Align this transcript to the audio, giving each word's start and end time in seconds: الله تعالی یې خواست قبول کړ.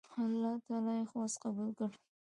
الله 0.23 0.55
تعالی 0.67 0.93
یې 0.99 1.03
خواست 1.11 1.37
قبول 1.43 1.69
کړ. 1.77 1.89